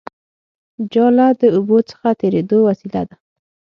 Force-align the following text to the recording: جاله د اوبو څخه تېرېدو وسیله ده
جاله 0.93 1.27
د 1.41 1.43
اوبو 1.55 1.77
څخه 1.89 2.07
تېرېدو 2.21 2.57
وسیله 2.67 3.01
ده 3.07 3.15